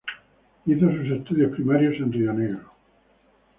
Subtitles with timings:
[0.65, 2.71] Hizo sus estudios primarios en Rionegro.